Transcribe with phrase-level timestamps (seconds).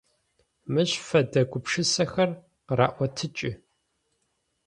[0.73, 2.29] Мыщ фэдэ гупшысэхэр
[2.67, 3.51] къыраӏотыкӏы…